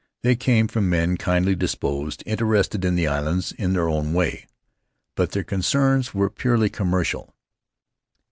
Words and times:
They 0.23 0.35
came 0.35 0.67
from 0.67 0.89
men 0.89 1.15
kindly 1.17 1.53
disposed, 1.53 2.23
interested 2.25 2.83
in 2.83 2.95
the 2.95 3.05
islands 3.05 3.51
in 3.51 3.73
their 3.73 3.87
own 3.87 4.13
way. 4.13 4.47
But 5.13 5.33
their 5.33 5.43
concerns 5.43 6.11
were 6.11 6.31
purely 6.31 6.71
commercial. 6.71 7.35